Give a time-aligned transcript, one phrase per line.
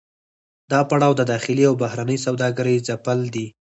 [0.71, 3.47] دا پړاو د داخلي او بهرنۍ سوداګرۍ ځپل دي